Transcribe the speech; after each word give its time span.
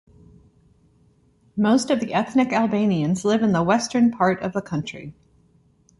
Most 1.55 1.91
of 1.91 1.99
the 1.99 2.11
ethnic 2.15 2.51
Albanians 2.51 3.23
live 3.23 3.43
in 3.43 3.51
the 3.51 3.61
western 3.61 4.09
part 4.09 4.41
of 4.41 4.51
the 4.53 4.59
country. 4.63 5.13